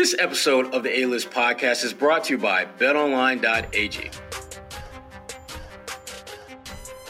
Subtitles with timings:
[0.00, 4.10] This episode of the A List podcast is brought to you by betonline.ag.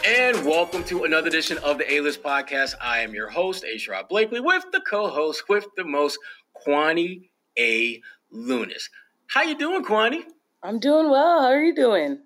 [0.04, 2.74] And welcome to another edition of the A List podcast.
[2.80, 3.76] I am your host, A.
[3.76, 6.18] Sherrod Blakely, with the co-host with the most,
[6.66, 8.02] Kwani A.
[8.34, 8.90] Lunis.
[9.28, 10.22] How you doing, Kwani?
[10.64, 11.42] I'm doing well.
[11.42, 12.18] How are you doing?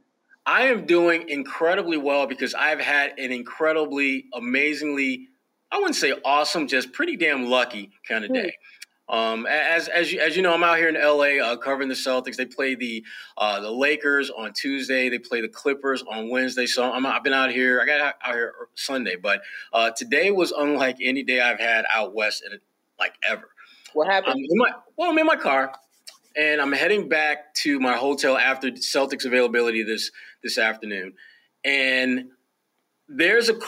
[0.46, 5.28] I am doing incredibly well because I've had an incredibly, amazingly,
[5.70, 8.36] I wouldn't say awesome, just pretty damn lucky kind of Hmm.
[8.36, 8.56] day.
[9.08, 11.94] Um, as as you, as you know, I'm out here in LA uh, covering the
[11.94, 12.36] Celtics.
[12.36, 13.04] They play the
[13.36, 15.10] uh, the Lakers on Tuesday.
[15.10, 16.66] They play the Clippers on Wednesday.
[16.66, 17.80] So I'm, I've been out here.
[17.82, 21.84] I got out, out here Sunday, but uh, today was unlike any day I've had
[21.92, 22.58] out west in
[22.98, 23.50] like ever.
[23.92, 24.46] What I'm happened?
[24.48, 25.74] in my well, I'm in my car,
[26.34, 30.10] and I'm heading back to my hotel after Celtics availability this
[30.42, 31.12] this afternoon,
[31.62, 32.30] and
[33.06, 33.58] there's a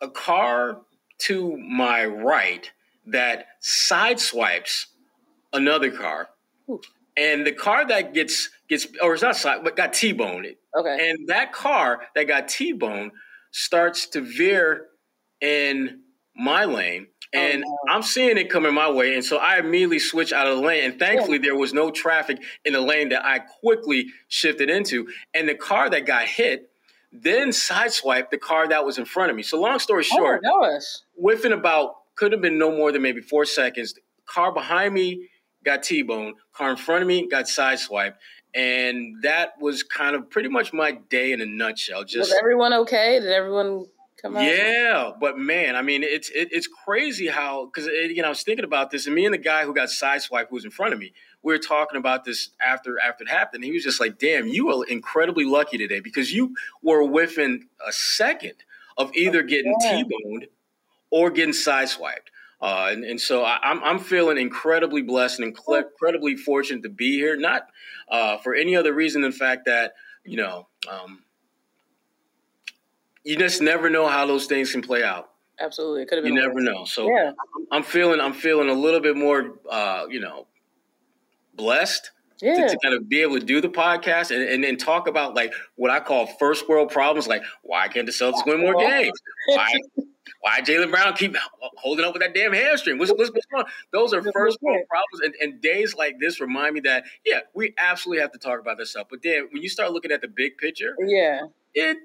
[0.00, 0.80] a car
[1.18, 2.70] to my right
[3.10, 4.86] that sideswipes
[5.52, 6.28] another car,
[6.68, 6.80] Ooh.
[7.16, 10.46] and the car that gets gets or it's not side but got T-boned
[10.78, 11.10] okay.
[11.10, 13.12] and that car that got T-boned
[13.50, 14.86] starts to veer
[15.40, 16.00] in
[16.34, 17.08] my lane.
[17.34, 17.78] Oh, And no.
[17.88, 19.14] I'm seeing it coming my way.
[19.14, 20.84] And so I immediately switch out of the lane.
[20.84, 25.08] And thankfully, there was no traffic in the lane that I quickly shifted into.
[25.34, 26.70] And the car that got hit
[27.10, 29.42] then sideswiped the car that was in front of me.
[29.42, 30.78] So, long story oh, short, oh
[31.16, 33.94] within about, could have been no more than maybe four seconds,
[34.26, 35.28] car behind me
[35.64, 38.14] got T boned, car in front of me got sideswiped.
[38.54, 42.04] And that was kind of pretty much my day in a nutshell.
[42.04, 43.20] Just Was everyone okay?
[43.20, 43.86] Did everyone
[44.20, 44.42] come out?
[44.42, 48.30] yeah, but man, I mean, it's it, it's crazy how because uh, you know I
[48.30, 50.70] was thinking about this, and me and the guy who got sideswiped, who was in
[50.70, 53.64] front of me, we were talking about this after after it happened.
[53.64, 57.92] He was just like, "Damn, you were incredibly lucky today because you were within a
[57.92, 58.54] second
[58.96, 60.02] of either oh, getting Yeah.
[60.02, 60.46] t-boned
[61.10, 62.28] or getting sideswiped."
[62.60, 67.12] Uh, and, and so I, I'm I'm feeling incredibly blessed and incredibly fortunate to be
[67.12, 67.36] here.
[67.36, 67.68] Not
[68.08, 70.66] uh, for any other reason than the fact that you know.
[70.88, 71.22] Um,
[73.24, 75.30] you just never know how those things can play out.
[75.60, 76.02] Absolutely.
[76.02, 76.34] It could have been.
[76.34, 76.84] You never know.
[76.86, 77.32] So Yeah.
[77.70, 80.46] I'm feeling I'm feeling a little bit more uh, you know,
[81.54, 85.08] blessed to, to kind of be able to do the podcast and, and then talk
[85.08, 88.76] about like what I call first world problems, like why can't the Celtics win more
[88.76, 89.20] games?
[89.48, 89.72] Why
[90.40, 91.36] why Jaylen Brown keep
[91.76, 92.98] holding up with that damn hamstring?
[92.98, 93.70] What's, what's, what's going on?
[93.92, 97.74] Those are first world problems, and, and days like this remind me that yeah, we
[97.78, 99.06] absolutely have to talk about this stuff.
[99.10, 101.42] But then when you start looking at the big picture, yeah.
[101.74, 101.98] it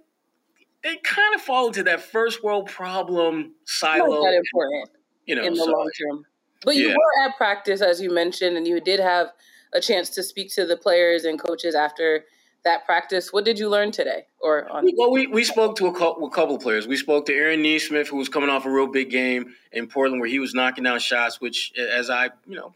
[0.84, 4.22] they kind of fall into that first world problem Not silo.
[4.24, 4.90] that important
[5.26, 6.26] You know, in the so, long term.
[6.64, 6.96] But you Yeah.
[6.96, 9.32] were at practice, as you mentioned, and you did have
[9.74, 12.26] a chance to speak to the players and coaches after
[12.64, 13.34] that practice.
[13.34, 14.26] What did you learn today?
[14.40, 14.88] Or on?
[14.98, 16.88] well, we, we spoke to a couple, a couple players.
[16.88, 20.22] We spoke to Aaron Nesmith, who was coming off a real big game in Portland,
[20.22, 21.42] where he was knocking down shots.
[21.42, 22.74] Which, as I you know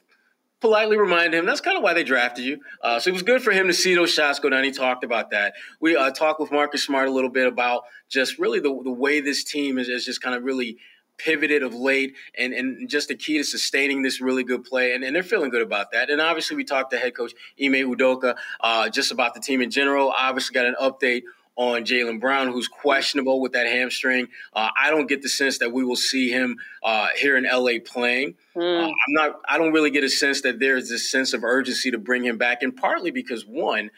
[0.59, 2.59] politely reminded him, that's kind of why they drafted you.
[2.81, 4.63] Uh, so it was good for him to see those shots go down.
[4.63, 5.53] He talked about that.
[5.79, 9.21] We uh, talked with Marcus Smart a little bit about just really the the way
[9.21, 10.77] this team is, is just kind of really
[11.17, 14.93] pivoted of late and, and just the key to sustaining this really good play.
[14.93, 16.09] And, and they're feeling good about that.
[16.09, 19.71] And obviously, we talked to head coach Ime Udoka uh, just about the team in
[19.71, 20.13] general.
[20.15, 21.23] Obviously, got an update
[21.57, 24.27] on Jaylen Brown, who's questionable with that hamstring.
[24.53, 27.79] Uh, I don't get the sense that we will see him uh, here in LA
[27.83, 28.35] playing.
[28.55, 29.41] Uh, Mm, I'm not.
[29.47, 32.37] I don't really get a sense that there's this sense of urgency to bring him
[32.37, 33.91] back, and partly because one,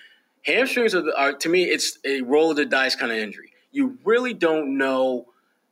[0.44, 3.52] hamstrings are, are to me it's a roll of the dice kind of injury.
[3.72, 5.28] You really don't know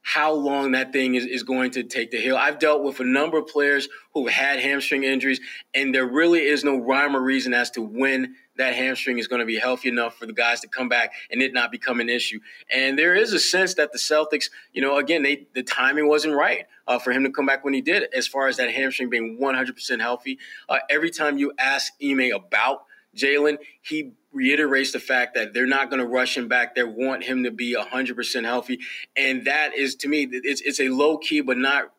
[0.08, 2.38] how long that thing is, is going to take to heal.
[2.38, 5.42] I've dealt with a number of players who've had hamstring injuries,
[5.74, 9.42] and there really is no rhyme or reason as to when that hamstring is going
[9.42, 12.08] to be healthy enough for the guys to come back and it not become an
[12.08, 12.40] issue.
[12.74, 16.36] And there is a sense that the Celtics, you know, again, they the timing wasn't
[16.36, 19.10] right uh, for him to come back when he did, as far as that hamstring
[19.10, 20.40] being 100% healthy.
[20.70, 25.90] Uh, every time you ask Ime about Jaylen, he reiterates the fact that they're not
[25.90, 26.76] going to rush him back.
[26.76, 28.80] They want him to be 100% healthy.
[29.16, 31.92] And that is, to me, it's, it's a low key, but not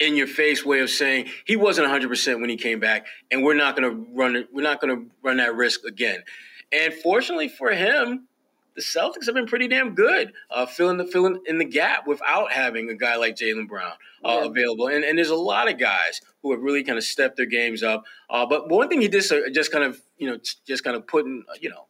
[0.00, 3.54] in your face way of saying he wasn't 100% when he came back and we're
[3.54, 6.24] not going to run we're not going to run that risk again
[6.72, 8.26] and fortunately for him
[8.74, 12.52] the Celtics have been pretty damn good uh, filling the filling in the gap without
[12.52, 13.92] having a guy like Jaylen Brown
[14.24, 14.44] uh, Yeah.
[14.46, 17.46] available and, and there's a lot of guys who have really kind of stepped their
[17.46, 20.84] games up uh, but one thing he did so just kind of you know just
[20.84, 21.86] kind of putting uh, you know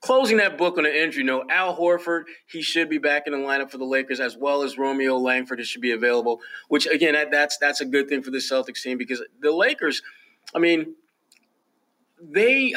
[0.00, 3.38] closing that book on an injury note, Al Horford, he should be back in the
[3.40, 6.38] lineup for the Lakers, as well as Romeo Langford, should be available.
[6.68, 10.02] Which again, that, that's that's a good thing for the Celtics team because the Lakers,
[10.54, 10.94] I mean,
[12.22, 12.74] they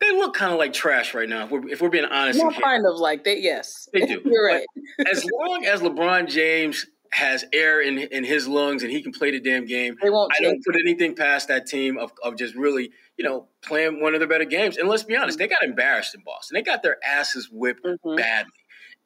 [0.00, 1.44] they look kind of like trash right now.
[1.44, 3.40] If we're, if we're being honest, and kind of like that.
[3.40, 4.20] Yes, They do.
[4.24, 4.66] You're right.
[5.10, 9.30] as long as LeBron James has air in in his lungs and he can play
[9.30, 9.96] the damn game.
[10.02, 13.48] They won't I don't put anything past that team of, of just really, you know,
[13.62, 14.76] playing one of their better games.
[14.76, 16.56] And let's be honest, they got embarrassed in Boston.
[16.56, 18.16] They got their asses whipped Mhm.
[18.16, 18.52] badly.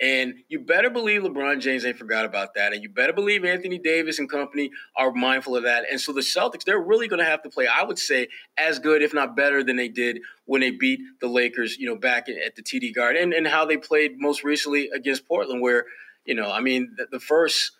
[0.00, 2.72] And you better believe LeBron James ain't forgot about that.
[2.72, 5.84] And you better believe Anthony Davis and company are mindful of that.
[5.90, 8.78] And so the Celtics, they're really going to have to play, I would say, as
[8.78, 12.28] good, if not better, than they did when they beat the Lakers, you know, back
[12.30, 15.84] at the TD Garden and, and how they played most recently against Portland, where,
[16.24, 17.72] you know, I mean, the, the first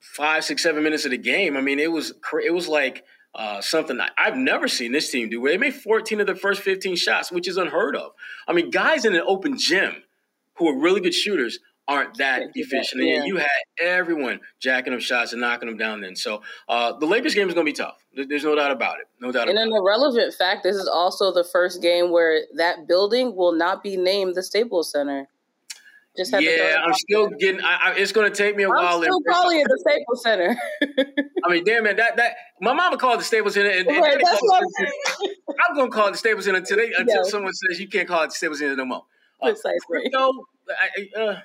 [0.00, 2.12] five, six, seven minutes of the game, I mean, it was,
[2.44, 3.04] it was like,
[3.34, 5.42] uh, something I've never seen this team do.
[5.42, 8.12] Where they made 14 of their first 15 shots, which is unheard of.
[8.48, 10.02] I mean, guys in an open gym
[10.58, 11.58] who are really good shooters
[11.88, 13.04] aren't that Can't do that, efficient.
[13.04, 13.14] yeah.
[13.18, 13.48] And you had
[13.80, 16.16] everyone jacking up shots and knocking them down then.
[16.16, 17.96] So uh, the Lakers game is going to be tough.
[18.12, 19.06] There's no doubt about it.
[19.20, 19.60] No doubt about it.
[19.60, 23.84] And an irrelevant fact, this is also the first game where that building will not
[23.84, 25.28] be named the Staples Center.
[26.16, 27.38] Just had to throw Yeah, I'm still there.
[27.38, 27.60] getting.
[27.60, 28.96] I, I, it's going to take me a while.
[28.96, 30.56] I'm still to- calling it the Staples Center.
[31.44, 33.98] I mean, damn man, that that my mama called it the Staples Center, and, and
[34.02, 37.22] Right, that's what I'm I'm going to call it the Staples Center until they, until
[37.24, 37.30] Yeah.
[37.30, 39.02] someone says you can't call it the Staples Center no more.
[39.40, 39.78] Uh, Precisely.
[39.86, 40.32] crypto,
[40.68, 41.40] I, uh,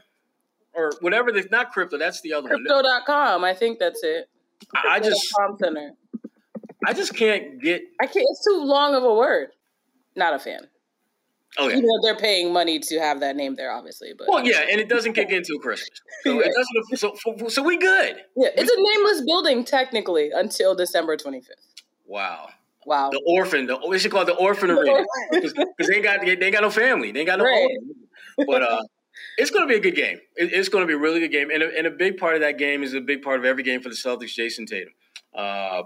[0.73, 1.31] or whatever.
[1.31, 1.97] The, not crypto.
[1.97, 2.65] That's the other one.
[2.65, 4.29] Crypto.com, I think that's it.
[4.75, 5.91] I, I just Center.
[6.85, 7.83] I just can't get.
[8.01, 8.25] I can't.
[8.29, 9.49] It's too long of a word.
[10.15, 10.67] Not a fan.
[11.57, 11.77] Oh yeah.
[11.77, 14.13] Even though they're paying money to have that name there, obviously.
[14.17, 15.89] But Well, yeah, and it doesn't kick in until Christmas,
[16.23, 16.97] so it doesn't.
[16.97, 18.23] So, so, so we good.
[18.37, 21.49] yeah, it's a nameless building technically until December 25th.
[22.05, 22.49] Wow.
[22.85, 23.09] Wow.
[23.11, 23.67] The orphan.
[23.67, 25.53] The, we should call it the orphan arena because
[25.87, 27.11] they ain't got they, ain't got no family.
[27.11, 27.45] They ain't got no.
[27.45, 27.69] Right.
[27.69, 28.47] home.
[28.47, 28.81] But uh,
[29.37, 30.19] it's going to be a good game.
[30.35, 32.35] It, it's going to be a really good game, and a, and a big part
[32.35, 34.33] of that game is a big part of every game for the Celtics.
[34.35, 34.93] Jayson Tatum.
[35.33, 35.83] Uh,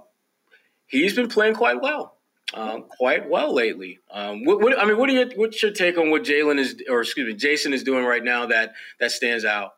[0.87, 2.17] he's been playing quite well.
[2.53, 3.99] Um, quite well lately.
[4.11, 6.75] Um, what, what, I mean, what are your, what's your take on what Jaylen is,
[6.89, 9.71] or excuse me, Jayson is doing right now that that stands out?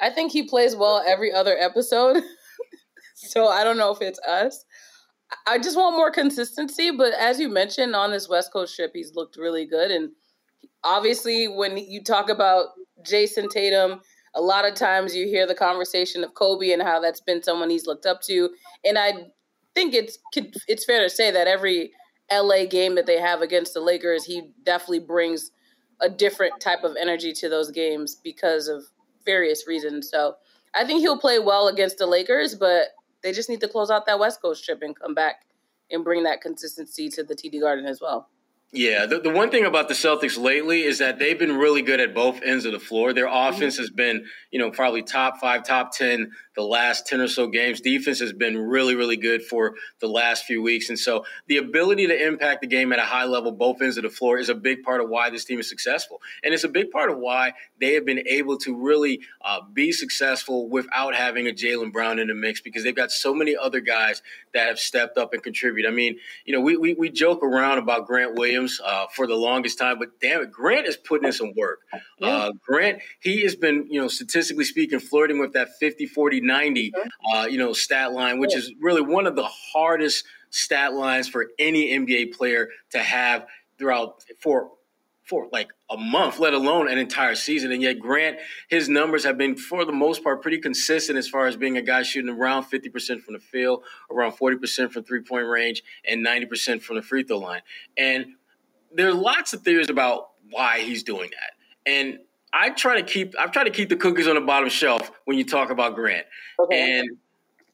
[0.00, 2.22] I think he plays well every other episode.
[3.14, 4.64] so I don't know if it's us.
[5.46, 9.14] I just want more consistency, but as you mentioned on this West Coast trip, he's
[9.14, 9.90] looked really good.
[9.90, 10.10] And
[10.82, 12.68] obviously, when you talk about
[13.04, 14.00] Jayson Tatum,
[14.34, 17.70] a lot of times you hear the conversation of Kobe and how that's been someone
[17.70, 18.50] he's looked up to.
[18.84, 19.12] And I
[19.74, 20.18] think it's
[20.68, 21.92] it's fair to say that every
[22.32, 25.50] LA game that they have against the Lakers, he definitely brings
[26.00, 28.84] a different type of energy to those games because of
[29.24, 30.08] various reasons.
[30.10, 30.34] So
[30.74, 32.88] I think he'll play well against the Lakers, but
[33.22, 35.46] they just need to close out that West Coast trip and come back
[35.90, 38.28] and bring that consistency to the TD Garden as well.
[38.72, 41.98] Yeah, the, the one thing about the Celtics lately is that they've been really good
[41.98, 43.12] at both ends of the floor.
[43.12, 43.54] Their mm-hmm.
[43.54, 47.46] offense has been, you know, probably top five, top 10 the last 10 or so
[47.46, 47.80] games.
[47.80, 50.90] Defense has been really, really good for the last few weeks.
[50.90, 54.02] And so the ability to impact the game at a high level, both ends of
[54.02, 56.20] the floor, is a big part of why this team is successful.
[56.44, 59.90] And it's a big part of why they have been able to really uh, be
[59.90, 63.80] successful without having a Jaylen Brown in the mix because they've got so many other
[63.80, 64.20] guys
[64.52, 65.90] that have stepped up and contributed.
[65.90, 69.34] I mean, you know, we, we, we joke around about Grant Williams uh, for the
[69.34, 71.80] longest time, but damn it, Grant is putting in some work.
[72.20, 76.92] Uh, Grant, he has been, you know, statistically speaking, flirting with that 50, 40, 90,
[77.34, 81.46] uh, you know, stat line, which is really one of the hardest stat lines for
[81.58, 83.46] any NBA player to have
[83.78, 84.70] throughout for
[85.30, 87.70] for like a month, let alone an entire season.
[87.70, 88.38] And yet Grant,
[88.68, 91.82] his numbers have been for the most part pretty consistent as far as being a
[91.82, 96.82] guy shooting around 50% from the field, around 40% from three point range, and 90%
[96.82, 97.62] from the free throw line.
[97.96, 98.26] And
[98.92, 101.90] there are lots of theories about why he's doing that.
[101.90, 102.18] And
[102.52, 105.38] I try to keep I try to keep the cookies on the bottom shelf when
[105.38, 106.26] you talk about Grant.
[106.72, 107.08] And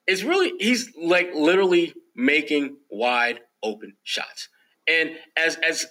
[0.06, 4.48] it's really he's like literally making wide open shots.
[4.88, 5.86] And as as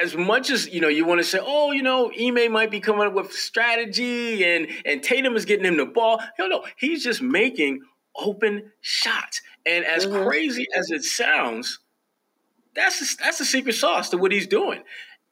[0.00, 2.80] as much as you know, you want to say, oh, you know, Ime might be
[2.80, 6.20] coming up with strategy, and and Tatum is getting him the ball.
[6.38, 7.80] No, no, he's just making
[8.16, 9.42] open shots.
[9.66, 10.24] And as Mhm.
[10.24, 11.78] crazy as it sounds,
[12.74, 14.82] that's the, that's the secret sauce to what he's doing.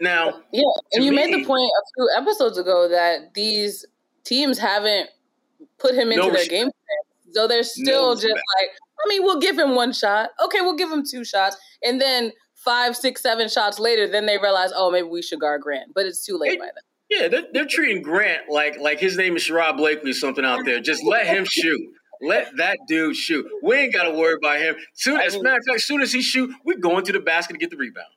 [0.00, 3.84] Now, Yeah, and you made the point a few episodes ago that these
[4.24, 5.10] teams haven't
[5.78, 7.32] put him into No their game plan.
[7.32, 8.70] So they're still No just like,
[9.04, 10.30] I mean, we'll give him one shot.
[10.44, 11.56] Okay, we'll give him two shots.
[11.82, 15.60] And then five, six, seven shots later, then they realize, oh, maybe we should guard
[15.62, 15.92] Grant.
[15.94, 17.20] But it's too late Hey, by then.
[17.20, 20.64] yeah, they're, they're treating Grant like like his name is Sherrod Blakely or something out
[20.64, 20.80] there.
[20.80, 21.80] Just let him shoot.
[22.22, 23.46] Let that dude shoot.
[23.62, 24.76] We ain't got to worry about him.
[24.94, 27.20] Soon, as a matter of fact, as soon as he shoot, we're going to the
[27.20, 28.08] basket to get the rebound.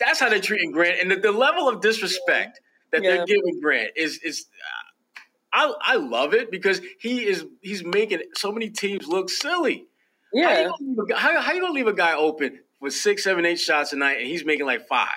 [0.00, 2.60] That's how they're treating Grant, and the, the level of disrespect
[2.92, 3.16] that Yeah.
[3.16, 4.46] they're giving Grant is is.
[4.52, 5.20] uh,
[5.56, 9.86] I, I love it because he is he's making so many teams look silly.
[10.34, 10.70] How Yeah.
[10.80, 13.92] you, gonna how, how you gonna leave a guy open with six, seven, eight shots
[13.92, 15.08] a night and he's making like five?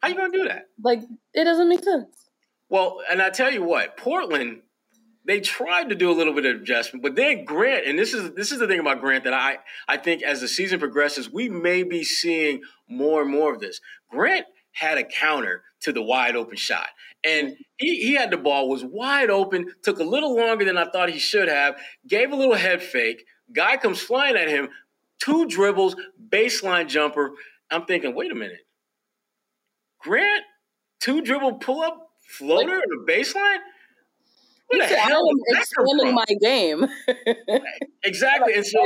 [0.00, 0.68] How you gonna do that?
[0.82, 1.00] Like,
[1.34, 2.06] it doesn't make sense.
[2.70, 4.62] Well, and I tell you what, Portland,
[5.24, 8.32] they tried to do a little bit of adjustment, but then Grant, and this is
[8.32, 11.48] this is the thing about Grant that I I think as the season progresses, we
[11.48, 13.80] may be seeing more and more of this.
[14.10, 16.88] Grant had a counter to the wide open shot.
[17.24, 20.88] And he, he had the ball, was wide open, took a little longer than I
[20.88, 21.76] thought he should have,
[22.06, 23.24] gave a little head fake.
[23.52, 24.68] Guy comes flying at him,
[25.18, 25.94] two dribbles,
[26.30, 27.32] baseline jumper.
[27.70, 28.66] I'm thinking, wait a minute.
[30.00, 30.44] Grant,
[31.00, 33.58] two dribble pull up floater in the baseline?
[34.72, 36.86] What the hell is expanding my game?
[38.02, 38.54] exactly.
[38.56, 38.80] And so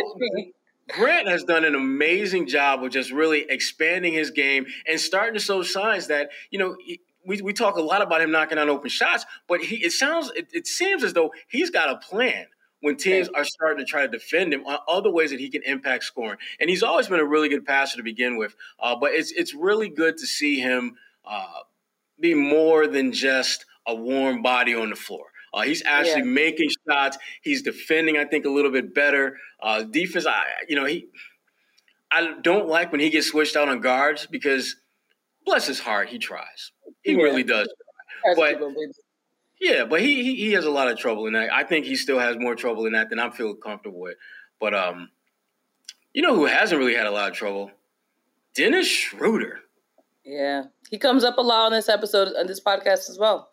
[0.89, 5.41] Grant has done an amazing job of just really expanding his game and starting to
[5.41, 6.77] show signs that, you know,
[7.27, 10.31] we, we talk a lot about him knocking on open shots, but he it sounds
[10.37, 12.47] it, it seems as though he's got a plan
[12.81, 15.63] when teams are starting to try to defend him on other ways that he can
[15.63, 16.39] impact scoring.
[16.61, 18.55] And he's always been a really good passer to begin with.
[18.79, 21.61] Uh, but it's it's really good to see him uh,
[22.21, 25.27] be more than just a warm body on the floor.
[25.57, 26.35] Uh, he's actually yeah.
[26.35, 27.17] making shots.
[27.41, 29.39] He's defending, I think, a little bit better.
[29.63, 31.07] Uh, defense, I you know he.
[32.13, 34.77] I don't like when he gets switched out on guards because,
[35.47, 36.73] bless his heart, he tries.
[37.03, 37.23] He yeah.
[37.23, 37.73] really does.
[38.37, 38.61] But
[39.59, 41.51] yeah, but he, he he has a lot of trouble in that.
[41.51, 44.17] I think he still has more trouble in that than I'm feeling comfortable with.
[44.61, 45.09] But um,
[46.13, 47.71] you know who hasn't really had a lot of trouble?
[48.55, 49.61] Dennis Schroeder.
[50.23, 53.49] Yeah, he comes up a lot on this episode on this podcast as well.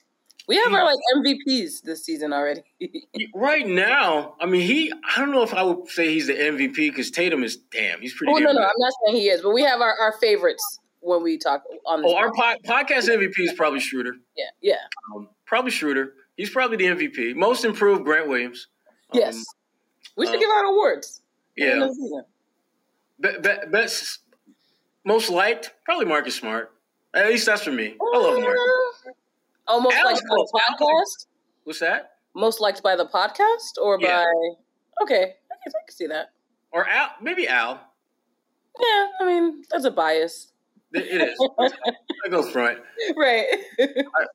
[0.47, 2.63] We have our like MVPs this season already.
[3.35, 4.91] right now, I mean, he.
[4.91, 8.01] I don't know if I would say he's the MVP because Tatum is damn.
[8.01, 8.33] He's pretty.
[8.33, 11.23] Oh no, no, I'm not saying he is, but we have our, our favorites when
[11.23, 12.01] we talk on.
[12.01, 14.15] This oh, our po- podcast MVP is probably Schroeder.
[14.35, 14.75] Yeah, yeah.
[15.15, 16.13] Um, probably Schroeder.
[16.35, 17.35] He's probably the MVP.
[17.35, 18.67] Most improved, Grant Williams.
[19.13, 19.45] Um, yes,
[20.17, 21.21] we should uh, give out awards.
[21.55, 21.87] Yeah.
[23.21, 24.19] Be- be- best,
[25.05, 26.71] most liked, probably Marcus Smart.
[27.13, 27.95] At least that's for me.
[28.13, 28.92] I love Marcus.
[29.67, 31.27] Almost Al's like the podcast.
[31.63, 32.11] What's that?
[32.35, 34.23] Most liked by the podcast or yeah.
[34.23, 35.03] by?
[35.03, 36.31] Okay, I can, I can see that.
[36.71, 37.79] Or Al, maybe Al.
[38.79, 40.51] Yeah, I mean that's a bias.
[40.93, 41.49] It, it is.
[42.25, 42.79] I go front.
[43.15, 43.45] Right.
[43.79, 44.25] I,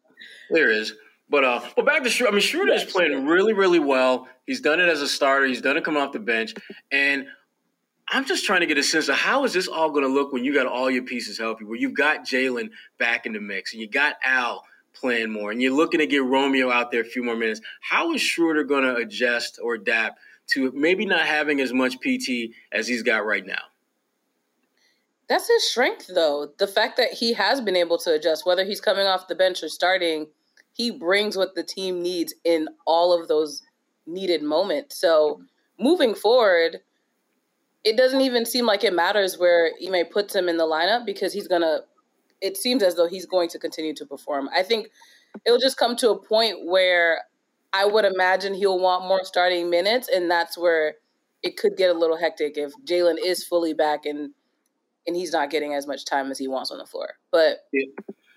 [0.50, 0.94] there is.
[1.30, 2.30] But uh, but back to Schroeder.
[2.30, 4.28] I mean, Schroeder is playing really, really well.
[4.47, 5.47] He's done it as a starter.
[5.47, 6.54] He's done it coming off the bench,
[6.90, 7.26] and
[8.08, 10.32] I'm just trying to get a sense of how is this all going to look
[10.32, 13.75] when you got all your pieces healthy, where you've got Jaylen back in the mix,
[13.75, 14.64] and you got Al
[15.00, 17.61] playing more, and you're looking to get Romeo out there a few more minutes.
[17.81, 22.55] How is Schroeder going to adjust or adapt to maybe not having as much PT
[22.73, 23.62] as he's got right now?
[25.28, 26.52] That's his strength, though.
[26.59, 29.62] The fact that he has been able to adjust, whether he's coming off the bench
[29.62, 30.28] or starting,
[30.73, 33.62] he brings what the team needs in all of those
[34.07, 34.97] needed moments.
[34.97, 35.43] So
[35.78, 36.81] moving forward,
[37.85, 41.33] it doesn't even seem like it matters where Ime puts him in the lineup because
[41.33, 41.81] he's gonna
[42.40, 44.49] it seems as though he's going to continue to perform.
[44.54, 44.88] I think
[45.45, 47.23] it'll just come to a point where
[47.73, 50.95] I would imagine he'll want more starting minutes, and that's where
[51.42, 54.30] it could get a little hectic if Jaylen is fully back and
[55.07, 57.14] and he's not getting as much time as he wants on the floor.
[57.30, 57.87] But yeah.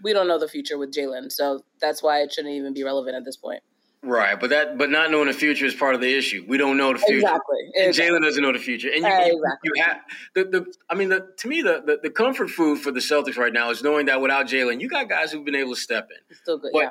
[0.03, 3.15] we don't know the future with Jaylen, so that's why it shouldn't even be relevant
[3.15, 3.61] at this point.
[4.03, 6.43] Right, but that but not knowing the future is part of the issue.
[6.47, 7.19] We don't know the future.
[7.19, 7.57] Exactly.
[7.75, 8.17] And exactly.
[8.17, 8.87] Jaylen doesn't know the future.
[8.87, 9.59] And you, exactly.
[9.63, 9.97] you, you have
[10.33, 13.37] the, the I mean the to me the, the, the comfort food for the Celtics
[13.37, 16.09] right now is knowing that without Jaylen, you got guys who've been able to step
[16.09, 16.17] in.
[16.31, 16.89] It's still good, but yeah.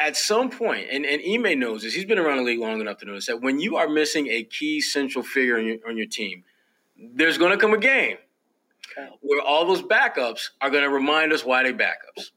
[0.00, 2.98] At some point, and, and Ime knows this, he's been around the league long enough
[2.98, 5.96] to know this, that when you are missing a key central figure on your on
[5.96, 6.42] your team,
[7.14, 8.16] there's gonna come a game
[9.20, 12.32] where all those backups are gonna remind us why they backups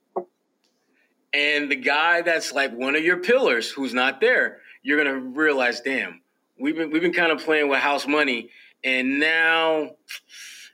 [1.36, 5.82] and the guy that's like one of your pillars who's not there, you're gonna realize,
[5.82, 6.22] damn,
[6.58, 8.50] we've been we've been kind of playing with house money,
[8.84, 9.92] and now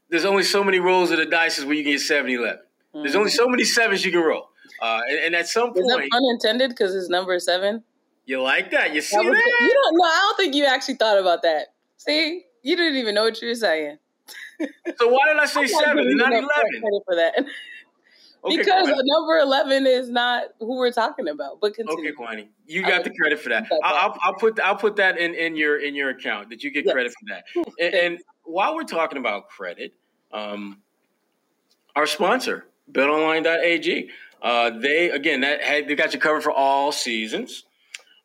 [0.10, 2.58] there's only so many rolls of the dice where you can get 7 11.
[2.58, 3.04] Mm-hmm.
[3.04, 4.50] There's only so many sevens you can roll.
[4.82, 7.84] Uh, and, and, at some point, is unintended because it's number seven.
[8.26, 8.94] You like that?
[8.94, 9.24] You see that?
[9.24, 9.58] that?
[9.62, 9.98] You don't.
[9.98, 11.68] No, I don't think you actually thought about that.
[11.98, 13.98] See, you didn't even know what you were saying.
[14.98, 16.18] so why did I say seven?
[16.18, 17.02] Not eleven.
[17.06, 17.46] For that.
[18.44, 21.60] Okay, because number 11 is not who we're talking about.
[21.62, 22.10] But continue.
[22.10, 23.68] Okay, Kwani, you got the credit for that.
[23.84, 26.86] I'll, I'll, put I'll put that in, in your in your account that you get
[26.86, 26.94] yes.
[26.94, 27.44] credit for that.
[27.80, 29.94] And, and, while we're talking about credit,
[30.34, 30.82] um,
[31.96, 34.10] our sponsor, BetOnline.ag,
[34.42, 37.64] uh, they again that had, they got you covered for all seasons.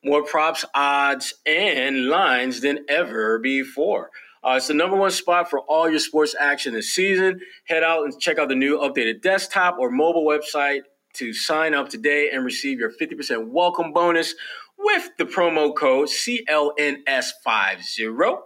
[0.02, 4.10] More props, odds, and lines than ever before.
[4.46, 7.40] Uh, it's the number one spot for all your sports action this season.
[7.64, 10.82] Head out and check out the new updated desktop or mobile website
[11.14, 14.36] to sign up today and receive your 50% welcome bonus
[14.78, 18.38] with the promo code CLNS50.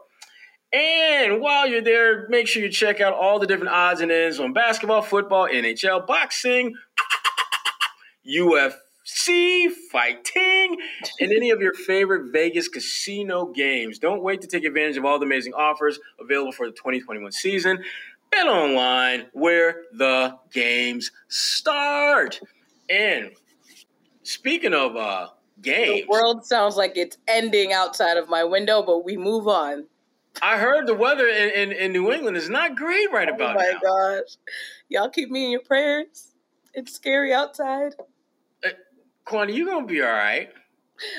[0.73, 4.40] And while you're there, make sure you check out all the different odds and ends
[4.40, 6.73] on basketball, football, NHL, boxing,
[8.26, 8.73] UFC
[9.07, 10.76] UFC, fighting,
[11.21, 13.99] and any of your favorite Vegas casino games.
[13.99, 17.83] Don't wait to take advantage of all the amazing offers available for the 2021 season.
[18.30, 22.40] Bet online where the games start.
[22.88, 23.30] And
[24.23, 25.28] speaking of uh,
[25.61, 29.87] games, the world sounds like it's ending outside of my window, but we move on.
[30.42, 33.62] I heard the weather in, in, in New England is not great right about now.
[33.62, 34.21] Oh my now.
[34.21, 34.37] gosh.
[34.88, 36.33] Y'all keep me in your prayers.
[36.73, 37.95] It's scary outside.
[39.30, 40.50] Kwani, you're going to be all right.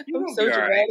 [0.05, 0.87] You're I'm so dramatic.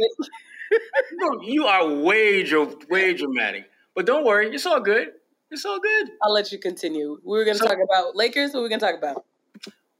[0.71, 1.37] Right.
[1.43, 2.45] you are way,
[2.89, 3.69] way dramatic.
[3.93, 5.09] But don't worry, it's all good.
[5.51, 6.09] It's all good.
[6.23, 7.19] I'll let you continue.
[7.23, 8.53] We were going to so, talk about Lakers.
[8.53, 9.25] What are we going to talk about?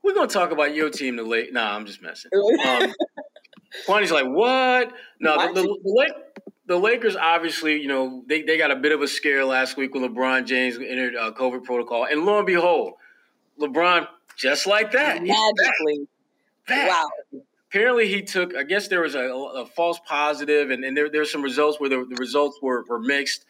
[0.02, 1.54] We're going to talk about your team, the late.
[1.54, 2.32] Nah, I'm just messing.
[2.34, 2.94] Um,
[3.88, 4.92] Kwani's like, what?
[5.20, 6.14] No, the, the, the,
[6.68, 9.94] the Lakers obviously, you know, they, they got a bit of a scare last week
[9.94, 12.94] when LeBron James entered uh, COVID protocol, and lo and behold,
[13.60, 16.08] LeBron just like that magically.
[16.72, 17.10] Wow.
[17.70, 18.56] Apparently, he took.
[18.56, 21.90] I guess there was a, a false positive, and, and there there's some results where
[21.90, 23.46] the, the results were, were mixed,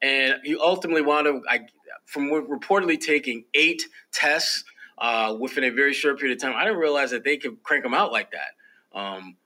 [0.00, 1.60] and he ultimately wound up, I,
[2.06, 4.64] from reportedly taking eight tests
[4.98, 6.54] uh, within a very short period of time.
[6.56, 9.36] I didn't realize that they could crank them out like that um,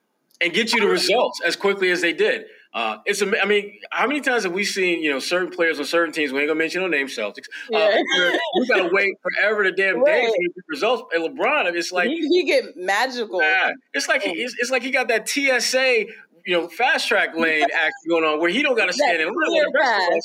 [0.40, 2.44] and get you the results as quickly as they did.
[2.73, 5.85] Uh, it's I mean, how many times have we seen you know certain players on
[5.85, 6.33] certain teams?
[6.33, 7.49] We ain't gonna mention no name, Celtics.
[7.73, 8.37] Uh, yeah.
[8.61, 10.33] we gotta wait forever the damn day right.
[10.33, 11.03] to get the results.
[11.12, 13.43] And LeBron, it's like he, he get magical.
[13.43, 16.07] Yeah, it's like he, it's, it's, like he got that TSA,
[16.47, 20.21] you know, fast track lane act going on where he don't gotta stand in line.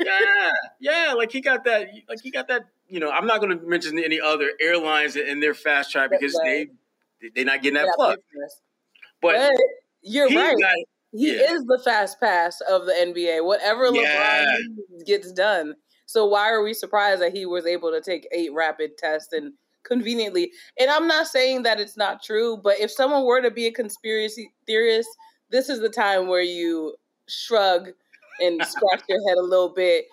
[0.00, 2.64] Yeah, yeah, like he got that, like he got that.
[2.88, 6.68] You know, I'm not gonna mention any other airlines in their fast track because right.
[7.20, 8.18] they they're not getting that plug.
[9.22, 9.52] But, but
[10.02, 10.56] you're right.
[10.60, 10.74] Got,
[11.14, 11.52] he yeah.
[11.52, 13.44] is the fast pass of the NBA.
[13.44, 14.44] Whatever yeah.
[14.44, 15.74] LeBron gets done.
[16.06, 19.52] So why are we surprised that he was able to take eight rapid tests and
[19.84, 20.50] conveniently?
[20.78, 23.72] And I'm not saying that it's not true, but if someone were to be a
[23.72, 25.08] conspiracy theorist,
[25.50, 26.94] this is the time where you
[27.28, 27.90] shrug
[28.40, 30.06] and scratch your head a little bit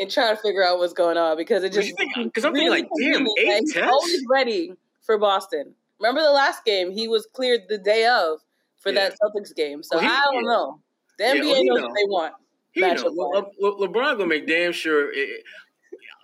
[0.00, 3.12] and try to figure out what's going on because it just because I'm really thinking
[3.12, 3.90] like, damn, eight tests.
[3.90, 5.74] Always ready for Boston.
[6.00, 6.90] Remember the last game?
[6.90, 8.40] He was cleared the day of
[8.88, 9.08] for yeah.
[9.08, 9.82] that Celtics game.
[9.82, 10.40] So well, he, I don't yeah.
[10.50, 10.80] know.
[11.18, 12.34] The NBA well, knows what they want.
[12.72, 13.02] He knows.
[13.02, 15.12] Le- Le- LeBron gonna make damn sure.
[15.12, 15.44] It,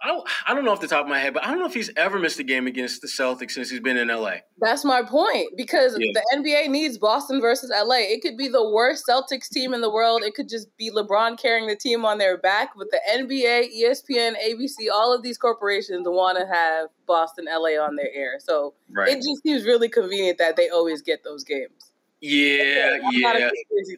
[0.05, 1.67] I don't, I don't know off the top of my head, but I don't know
[1.67, 4.35] if he's ever missed a game against the Celtics since he's been in LA.
[4.59, 6.13] That's my point because yeah.
[6.13, 8.01] the NBA needs Boston versus LA.
[8.01, 10.23] It could be the worst Celtics team in the world.
[10.23, 12.73] It could just be LeBron carrying the team on their back.
[12.77, 17.97] But the NBA, ESPN, ABC, all of these corporations want to have Boston, LA on
[17.97, 18.35] their air.
[18.41, 19.09] So right.
[19.09, 21.94] it just seems really convenient that they always get those games.
[22.25, 23.51] Yeah, yeah.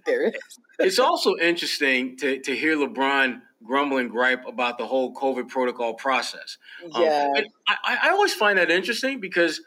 [0.80, 5.94] it's also interesting to, to hear LeBron grumble and gripe about the whole COVID protocol
[5.94, 6.58] process.
[6.92, 7.32] Um, yeah.
[7.36, 9.60] Um, I, I always find that interesting because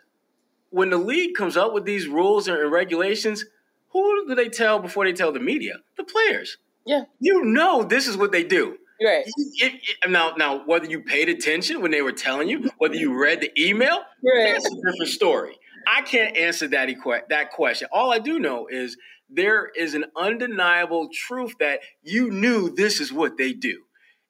[0.72, 3.46] when the league comes up with these rules and regulations,
[3.92, 5.76] who do they tell before they tell the media?
[5.96, 6.58] The players.
[6.86, 7.04] Yeah.
[7.22, 8.78] You know this is what they do.
[9.02, 9.24] Right.
[9.56, 13.18] It, it, now, now, whether you paid attention when they were telling you, whether you
[13.18, 14.52] read the email, right.
[14.52, 15.58] that's a different story.
[15.88, 17.88] I can't answer that equ- that question.
[17.92, 18.98] All I do know is
[19.30, 23.84] there is an undeniable truth that you knew this is what they do.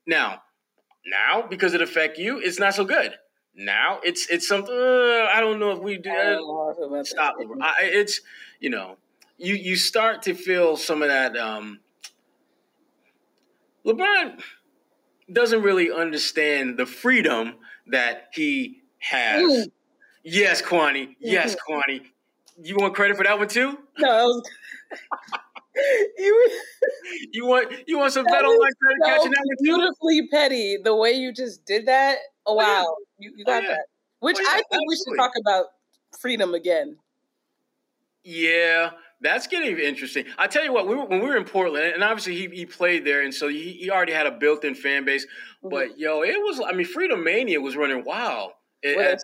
[0.05, 0.41] Now,
[1.05, 3.13] now because it affect you, it's not so good.
[3.55, 6.09] Now it's it's something uh, I don't know if we do.
[6.09, 7.35] Uh, stop.
[7.61, 8.21] I, it's
[8.59, 8.97] you know
[9.37, 11.35] you you start to feel some of that.
[11.35, 11.79] Um,
[13.85, 14.41] LeBron
[15.31, 17.55] doesn't really understand the freedom
[17.87, 19.41] that he has.
[19.41, 19.71] Mm.
[20.29, 21.15] Yes, Kwani.
[21.19, 22.01] Yes, Kwani.
[22.61, 23.77] You want credit for that one too?
[23.97, 24.49] No, was...
[26.17, 26.49] you
[27.31, 29.57] you want you want some bet online credit so catching that?
[29.61, 30.77] Beautifully petty.
[30.83, 32.17] The way you just did that.
[32.45, 33.73] Oh, oh wow, you, you, got oh, yeah.
[33.75, 33.85] that.
[34.19, 34.87] Which oh, yeah, I think absolutely.
[34.87, 35.65] we should talk about
[36.19, 36.97] freedom again.
[38.23, 40.25] Yeah, that's getting interesting.
[40.37, 42.65] I tell you what, we were, when we were in Portland, and obviously he, he
[42.65, 45.25] played there, and so he, he already had a built-in fan base.
[45.25, 45.69] Mm-hmm.
[45.69, 48.51] But yo, it was I mean, Freedom Mania was running wild
[48.83, 49.21] at,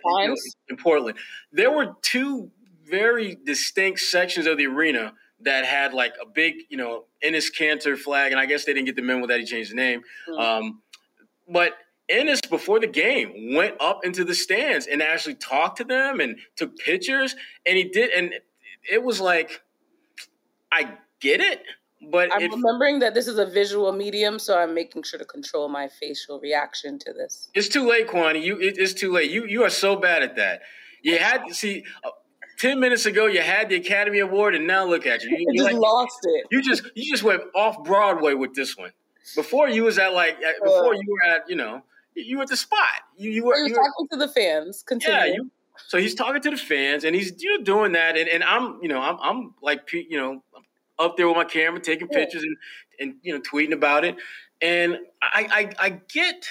[0.68, 1.18] in Portland.
[1.52, 2.50] There were two
[2.84, 7.96] very distinct sections of the arena that had like a big, you know, Enes Kanter
[7.96, 10.02] flag, and I guess they didn't get the memo that he changed the name.
[10.28, 10.40] Mm.
[10.40, 10.82] Um,
[11.48, 11.74] but
[12.10, 16.38] Enes, before the game, went up into the stands and actually talked to them and
[16.54, 17.34] took pictures,
[17.66, 18.34] and he did, and
[18.90, 19.62] it was like,
[20.70, 21.62] I get it,
[22.10, 25.68] but I'm remembering that this is a visual medium, so I'm making sure to control
[25.68, 27.48] my facial reaction to this.
[27.54, 28.42] It's too late, Kwani.
[28.42, 29.30] You, it, it's too late.
[29.30, 30.62] You, you are so bad at that.
[31.02, 31.84] You had to see.
[32.04, 32.10] Uh,
[32.58, 35.28] Ten minutes ago, you had the Academy Award, and now look at you.
[35.28, 36.46] You, you just like, lost it.
[36.50, 38.92] You just you just went off Broadway with this one.
[39.34, 41.82] Before you was at like before uh, you were at you know
[42.14, 42.80] you were at the spot.
[43.16, 44.82] You you were, you were talking to the fans.
[44.86, 45.18] Continue.
[45.18, 45.50] Yeah, you
[45.88, 48.78] So he's talking to the fans, and he's you know doing that, and, and I'm
[48.80, 50.42] you know I'm I'm like you know
[50.98, 52.56] up there with my camera taking pictures and
[52.98, 54.16] and you know tweeting about it,
[54.60, 56.46] and I I, I get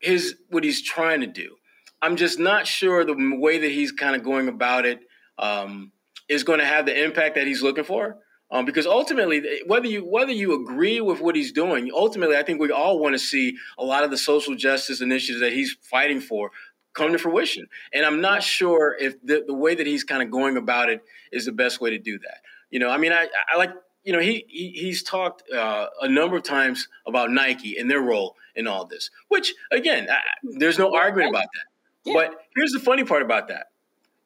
[0.00, 1.56] his what he's trying to do.
[2.02, 5.00] I'm just not sure the way that he's kind of going about it
[5.38, 5.92] um,
[6.28, 8.18] is going to have the impact that he's looking for.
[8.50, 12.60] Um, because ultimately, whether you whether you agree with what he's doing, ultimately, I think
[12.60, 16.20] we all want to see a lot of the social justice initiatives that he's fighting
[16.20, 16.50] for
[16.94, 17.66] come to fruition.
[17.92, 21.04] And I'm not sure if the, the way that he's kind of going about it
[21.32, 22.38] is the best way to do that.
[22.70, 23.72] You know, I mean, I, I like
[24.04, 28.00] you know he, he he's talked uh, a number of times about Nike and their
[28.00, 30.18] role in all this, which again, I,
[30.58, 32.10] there's no argument about that.
[32.10, 32.14] Yeah.
[32.14, 33.70] But here's the funny part about that: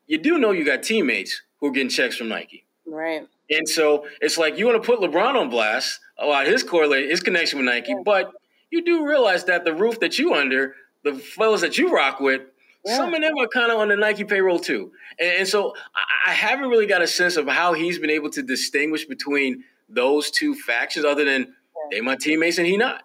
[0.07, 3.27] you do know you got teammates who are getting checks from Nike, right?
[3.51, 7.21] And so it's like you want to put LeBron on blast about his correlate his
[7.21, 8.03] connection with Nike, yeah.
[8.05, 8.33] but
[8.71, 12.43] you do realize that the roof that you under, the fellows that you rock with,
[12.89, 12.97] yeah.
[12.97, 14.93] some of them are kind of on the Nike payroll too.
[15.19, 18.31] And, and so I, I haven't really got a sense of how he's been able
[18.31, 21.55] to distinguish between those two factions, other than
[21.91, 23.03] they my teammates and he not.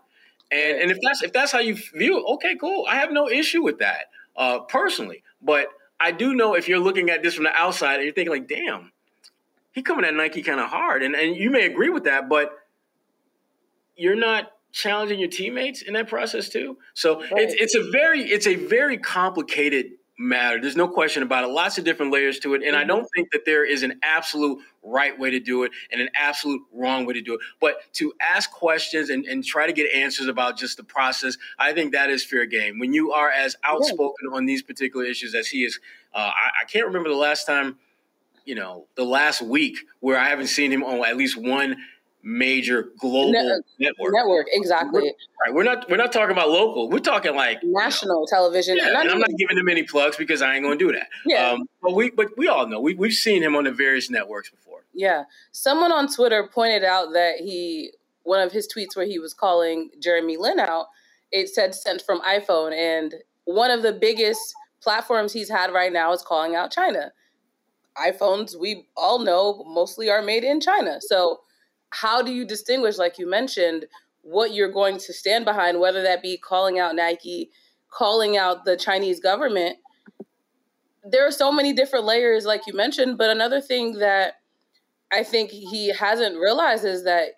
[0.52, 2.86] And and if that's if that's how you view it, okay, cool.
[2.88, 5.24] I have no issue with that uh, personally.
[5.42, 5.68] But
[6.00, 8.48] I do know if you're looking at this from the outside and you're thinking like,
[8.48, 8.92] damn,
[9.74, 12.52] he coming at Nike kind of hard, and and you may agree with that, but
[13.96, 16.78] you're not challenging your teammates in that process too.
[16.94, 17.32] So right.
[17.38, 20.60] it's it's a very it's a very complicated matter.
[20.60, 21.48] There's no question about it.
[21.48, 22.82] Lots of different layers to it, and mm-hmm.
[22.82, 26.10] I don't think that there is an absolute right way to do it and an
[26.16, 27.40] absolute wrong way to do it.
[27.62, 31.74] But to ask questions and, and try to get answers about just the process, I
[31.74, 32.80] think that is fair game.
[32.80, 34.38] When you are as outspoken yeah.
[34.38, 35.80] on these particular issues as he is,
[36.14, 37.78] uh, I, I can't remember the last time
[38.46, 41.78] you know, the last week where I haven't seen him on at least one
[42.24, 44.14] major global network.
[44.14, 45.02] Network, exactly.
[45.02, 45.12] We're,
[45.46, 45.54] right.
[45.54, 46.90] We're not we're not talking about local.
[46.90, 48.78] We're talking like national you know, television.
[48.78, 51.08] Yeah, and, I'm not giving him any plugs because I ain't going to do that.
[51.26, 51.52] Yeah.
[51.52, 54.50] Um, but we but we all know we we've seen him on the various networks
[54.50, 54.84] before.
[54.94, 55.24] Yeah.
[55.52, 57.92] Someone on Twitter pointed out that he
[58.24, 60.88] one of his tweets where he was calling Jeremy Lin out.
[61.32, 66.14] It said sent from iPhone, and one of the biggest platforms he's had right now
[66.14, 67.12] is calling out China
[67.98, 71.00] iPhones, we all know, mostly are made in China.
[71.00, 71.42] So,
[71.94, 73.86] how do you distinguish, like you mentioned,
[74.24, 77.52] what you're going to stand behind, whether that be calling out Nike,
[77.90, 79.78] calling out the Chinese government?
[81.04, 83.18] There are so many different layers, like you mentioned.
[83.18, 84.36] But another thing that
[85.12, 87.34] I think he hasn't realized is that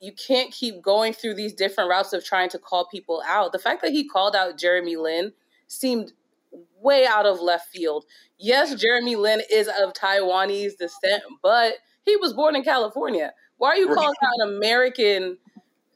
[0.00, 3.52] you can't keep going through these different routes of trying to call people out.
[3.52, 5.32] The fact that he called out Jeremy Lin
[5.66, 6.12] seemed
[6.80, 8.04] way out of left field.
[8.38, 13.32] Yes, Jeremy Lin is of Taiwanese descent, but he was born in California.
[13.58, 15.38] Why are you calling out an American,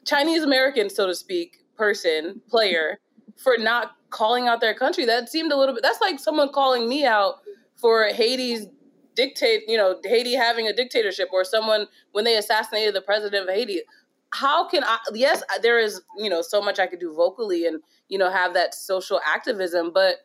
[0.05, 2.99] Chinese American, so to speak, person, player,
[3.43, 5.05] for not calling out their country?
[5.05, 7.37] That seemed a little bit, that's like someone calling me out
[7.77, 8.67] for Haiti's
[9.15, 13.55] dictate, you know, Haiti having a dictatorship or someone when they assassinated the president of
[13.55, 13.83] Haiti.
[14.31, 17.81] How can I, yes, there is, you know, so much I could do vocally and,
[18.09, 20.17] you know, have that social activism, but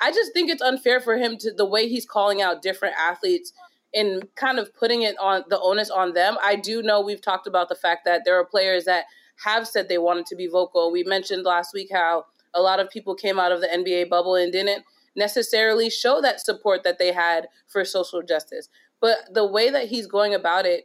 [0.00, 3.52] I just think it's unfair for him to the way he's calling out different athletes
[3.94, 6.36] and kind of putting it on the onus on them.
[6.42, 9.04] I do know we've talked about the fact that there are players that
[9.44, 10.92] have said they wanted to be vocal.
[10.92, 14.34] We mentioned last week how a lot of people came out of the NBA bubble
[14.34, 14.84] and didn't
[15.16, 18.68] necessarily show that support that they had for social justice.
[19.00, 20.84] But the way that he's going about it,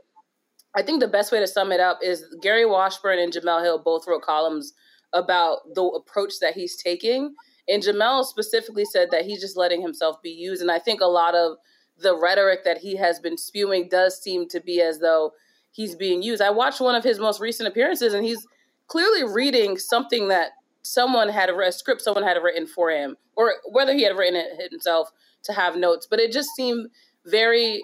[0.75, 3.81] I think the best way to sum it up is Gary Washburn and Jemele Hill
[3.83, 4.73] both wrote columns
[5.13, 7.35] about the approach that he's taking
[7.67, 10.61] and Jemele specifically said that he's just letting himself be used.
[10.61, 11.57] And I think a lot of
[11.97, 15.31] the rhetoric that he has been spewing does seem to be as though
[15.71, 16.41] he's being used.
[16.41, 18.45] I watched one of his most recent appearances and he's
[18.87, 23.93] clearly reading something that someone had a script someone had written for him or whether
[23.93, 25.09] he had written it himself
[25.41, 26.87] to have notes but it just seemed
[27.25, 27.81] very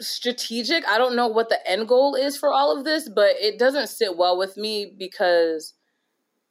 [0.00, 3.56] strategic i don't know what the end goal is for all of this but it
[3.56, 5.74] doesn't sit well with me because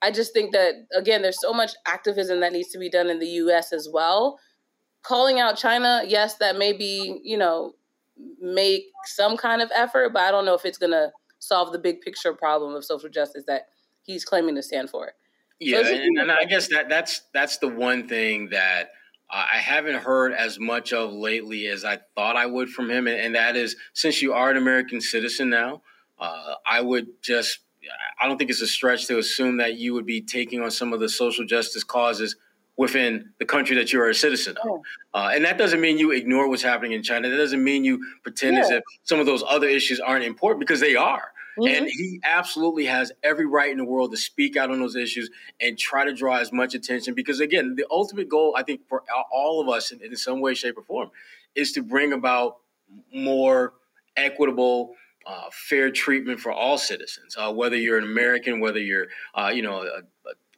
[0.04, 3.20] I just think that again, there's so much activism that needs to be done in
[3.20, 3.72] the U.S.
[3.72, 4.38] as well.
[5.04, 7.76] Calling out China, yes, that may be you know
[8.40, 12.02] make some kind of effort, but I don't know if it's gonna solve the big
[12.02, 13.68] picture problem of social justice that
[14.04, 15.14] he's claiming to stand for.
[15.60, 18.92] Yeah, so and, and I guess that that's that's the one thing that
[19.30, 23.20] I haven't heard as much of lately as I thought I would from him, and,
[23.20, 25.82] and that is since you are an American citizen now,
[26.20, 27.60] uh, I would just
[28.22, 30.94] I don't think it's a stretch to assume that you would be taking on some
[30.94, 32.36] of the social justice causes
[32.78, 34.80] within the country that you're a citizen of.
[35.14, 37.30] Uh, and that doesn't mean you ignore what's happening in China.
[37.30, 38.64] That doesn't mean you pretend yeah.
[38.64, 41.32] as if some of those other issues aren't important because they are.
[41.58, 41.76] Mm-hmm.
[41.76, 45.30] And he absolutely has every right in the world to speak out on those issues
[45.62, 47.14] and try to draw as much attention.
[47.14, 50.56] Because again, the ultimate goal, I think, for all of us in, in some way,
[50.56, 51.12] shape, or form,
[51.54, 52.58] is to bring about
[53.14, 53.74] more
[54.18, 54.96] equitable,
[55.28, 59.62] uh, fair treatment for all citizens, uh, whether you're an American, whether you're, uh, you
[59.62, 60.02] know, a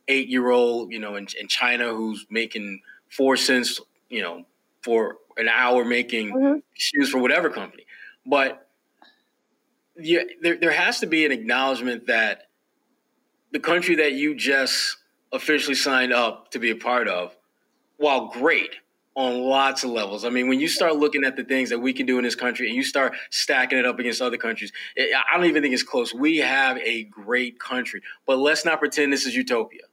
[0.07, 4.45] eight year old, you know, in, in, China who's making four cents, you know,
[4.81, 6.59] for an hour making mm-hmm.
[6.73, 7.85] shoes for whatever company.
[8.25, 8.67] But
[9.97, 12.49] yeah, there, there has to be an acknowledgement that
[13.51, 14.97] the country that you just
[15.31, 17.35] officially signed up to be a part of,
[17.97, 18.75] while great
[19.15, 20.25] on lots of levels.
[20.25, 22.35] I mean, when you start looking at the things that we can do in this
[22.35, 25.83] country and you start stacking it up against other countries, I don't even think it's
[25.83, 26.13] close.
[26.13, 29.83] We have a great country, but let's not pretend this is utopia.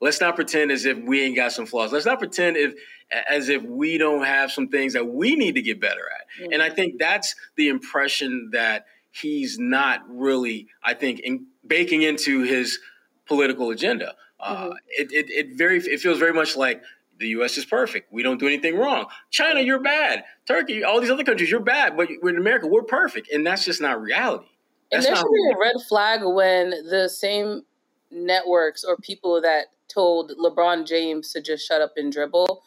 [0.00, 1.92] Let's not pretend as if we ain't got some flaws.
[1.92, 2.74] Let's not pretend if
[3.10, 6.42] as if we don't have some things that we need to get better at.
[6.42, 6.52] Mm-hmm.
[6.52, 12.42] And I think that's the impression that he's not really, I think, in, baking into
[12.42, 12.78] his
[13.26, 14.14] political agenda.
[14.38, 14.72] Uh, mm-hmm.
[14.98, 16.82] it, it, it very it feels very much like
[17.18, 17.56] the U.S.
[17.56, 18.12] is perfect.
[18.12, 19.06] We don't do anything wrong.
[19.30, 20.24] China, you're bad.
[20.46, 21.96] Turkey, all these other countries, you're bad.
[21.96, 24.48] But in America, we're perfect, and that's just not reality.
[24.90, 27.62] That's and there should be a red flag when the same
[28.10, 32.62] networks or people that told LeBron James to just shut up and dribble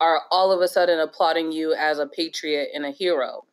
[0.00, 3.44] are all of a sudden applauding you as a patriot and a hero.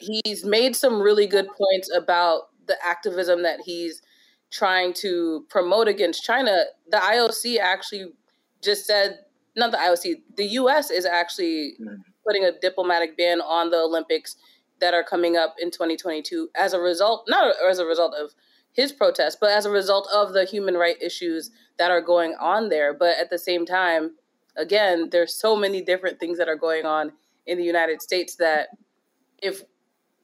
[0.00, 4.02] He's made some really good points about the activism that he's
[4.50, 6.64] trying to promote against China.
[6.90, 8.12] The IOC actually
[8.62, 9.20] just said,
[9.56, 11.98] not the IOC, the US is actually mm.
[12.26, 14.36] putting a diplomatic ban on the Olympics
[14.80, 18.32] that are coming up in 2022 as a result, not as a result of
[18.74, 22.68] his protest, but as a result of the human right issues that are going on
[22.68, 22.92] there.
[22.92, 24.16] But at the same time,
[24.56, 27.12] again, there's so many different things that are going on
[27.46, 28.68] in the United States that
[29.40, 29.62] if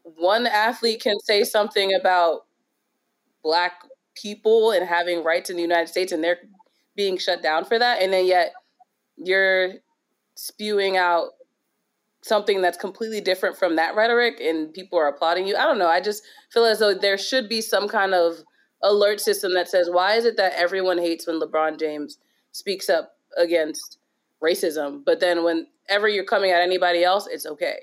[0.03, 2.47] one athlete can say something about
[3.43, 3.83] black
[4.15, 6.41] people and having rights in the United States and they're
[6.97, 8.53] being shut down for that, and then yet
[9.17, 9.75] you're
[10.35, 11.31] spewing out
[12.23, 15.57] something that's completely different from that rhetoric and people are applauding you.
[15.57, 15.89] I don't know.
[15.89, 18.45] I just feel as though there should be some kind of
[18.83, 22.19] alert system that says, why is it that everyone hates when LeBron James
[22.53, 23.99] speaks up against
[24.43, 27.81] racism, but then whenever you're coming at anybody else, it's okay.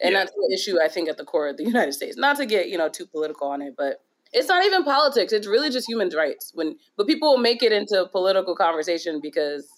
[0.00, 0.20] And yeah.
[0.20, 2.16] that's the issue I think at the core of the United States.
[2.16, 5.32] Not to get, you know, too political on it, but it's not even politics.
[5.32, 6.52] It's really just human rights.
[6.54, 9.75] When but people will make it into a political conversation because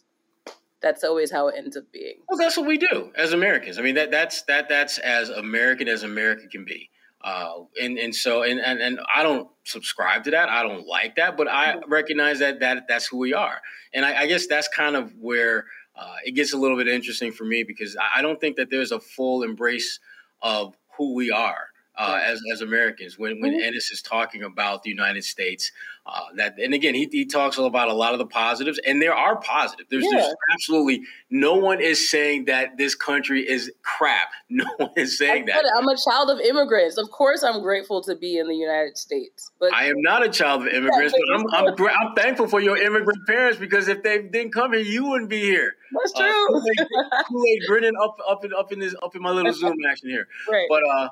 [0.81, 2.15] that's always how it ends up being.
[2.29, 3.79] Well, that's what we do as Americans.
[3.79, 6.91] I mean, that that's that that's as American as America can be.
[7.23, 10.49] Uh, and and so and, and and I don't subscribe to that.
[10.49, 11.91] I don't like that, but I mm-hmm.
[11.91, 13.61] recognize that that that's who we are.
[13.93, 15.65] And I, I guess that's kind of where
[15.97, 18.93] uh, it gets a little bit interesting for me because I don't think that there's
[18.93, 19.99] a full embrace
[20.43, 23.19] of who we are uh, as, as Americans.
[23.19, 23.69] When when mm-hmm.
[23.69, 25.73] Enes is talking about the United States,
[26.07, 29.15] uh, that and again he, he talks about a lot of the positives, and there
[29.15, 29.89] are positives.
[29.91, 30.13] There's, yeah.
[30.13, 34.31] there's absolutely no one is saying that this country is crap.
[34.51, 35.63] No one is saying that.
[35.77, 36.97] I'm a child of immigrants.
[36.97, 39.51] Of course, I'm grateful to be in the United States.
[39.61, 41.15] But I am not a child of immigrants.
[41.15, 44.73] Yeah, but I'm, I'm, I'm thankful for your immigrant parents because if they didn't come
[44.73, 45.75] here, you wouldn't be here.
[45.93, 46.57] That's uh, true.
[46.57, 50.09] Uh, Kool-Aid, grinning up up in up in this up in my little Zoom action
[50.09, 50.27] here.
[50.51, 50.67] Right.
[50.71, 51.09] But uh,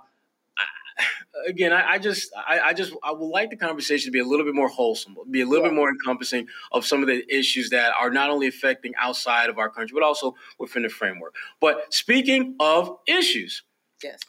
[1.46, 4.24] again, I, I just, I, I, just, I would like the conversation to be a
[4.24, 5.70] little bit more wholesome, be a little yeah.
[5.70, 9.58] bit more encompassing of some of the issues that are not only affecting outside of
[9.58, 11.34] our country, but also within the framework.
[11.60, 13.62] But speaking of issues,
[14.02, 14.20] yes.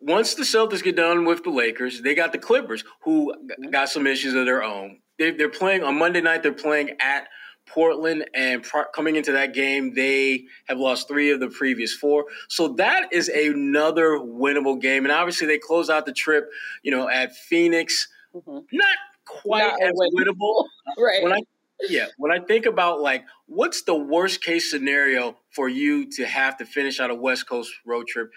[0.00, 3.70] Once the Celtics get done with the Lakers, they got the Clippers, who mm-hmm.
[3.70, 5.00] got some issues of their own.
[5.18, 6.44] They, they're playing on Monday night.
[6.44, 7.26] They're playing at
[7.68, 12.26] Portland, and coming into that game, they have lost three of the previous four.
[12.48, 15.04] So that is another winnable game.
[15.04, 16.50] And obviously, they close out the trip,
[16.82, 18.08] you know, at Phoenix.
[18.34, 18.58] Mm-hmm.
[18.72, 20.64] Not quite Not as winnable.
[20.98, 21.22] right.
[21.22, 21.40] When I,
[21.88, 26.56] yeah, when I think about like what's the worst case scenario for you to have
[26.58, 28.30] to finish out a West Coast road trip,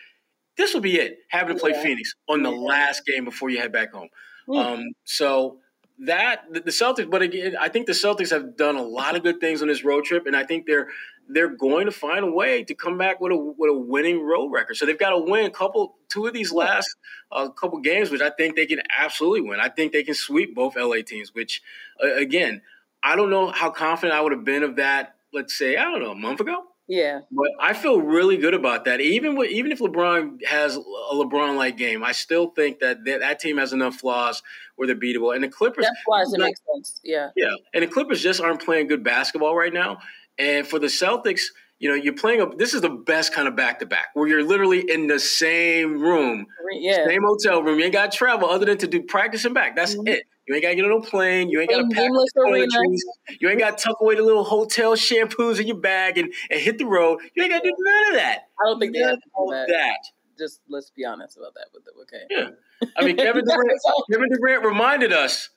[0.57, 1.19] this will be it.
[1.29, 1.83] Having to play yeah.
[1.83, 2.57] Phoenix on the yeah.
[2.57, 4.09] last game before you head back home.
[4.47, 4.65] Mm.
[4.65, 5.59] Um, so
[5.99, 9.39] that the Celtics, but again, I think the Celtics have done a lot of good
[9.39, 10.87] things on this road trip, and I think they're
[11.29, 14.51] they're going to find a way to come back with a with a winning road
[14.51, 14.77] record.
[14.77, 16.89] So they've got to win a couple, two of these last
[17.31, 19.59] uh, couple games, which I think they can absolutely win.
[19.59, 21.33] I think they can sweep both LA teams.
[21.33, 21.61] Which,
[22.03, 22.61] uh, again,
[23.03, 25.15] I don't know how confident I would have been of that.
[25.33, 26.63] Let's say I don't know a month ago.
[26.87, 27.21] Yeah.
[27.31, 28.99] But I feel really good about that.
[28.99, 33.21] Even with, even if LeBron has a LeBron like game, I still think that, that
[33.21, 34.43] that team has enough flaws
[34.75, 35.33] where they're beatable.
[35.33, 36.99] And the Clippers That's why it makes sense.
[37.03, 37.29] Yeah.
[37.35, 37.55] Yeah.
[37.73, 39.99] And the Clippers just aren't playing good basketball right now.
[40.37, 41.43] And for the Celtics,
[41.81, 42.55] you know, you're playing a.
[42.55, 45.99] This is the best kind of back to back where you're literally in the same
[45.99, 47.07] room, yeah.
[47.07, 47.79] same hotel room.
[47.79, 49.75] You ain't got to travel other than to do practice and back.
[49.75, 50.07] That's mm-hmm.
[50.07, 50.23] it.
[50.51, 51.49] You ain't got to get on a plane.
[51.49, 52.99] You ain't got to pack toiletries.
[53.39, 56.59] You ain't got to tuck away the little hotel shampoos in your bag and, and
[56.59, 57.21] hit the road.
[57.33, 58.49] You ain't got to do none of that.
[58.59, 59.67] I don't think they have that.
[59.69, 59.97] that.
[60.37, 61.67] Just let's be honest about that.
[61.73, 62.25] with them, okay.
[62.29, 63.81] Yeah, I mean Kevin Durant.
[64.11, 65.51] Kevin Durant reminded us